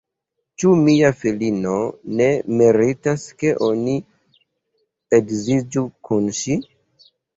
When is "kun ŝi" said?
6.09-6.57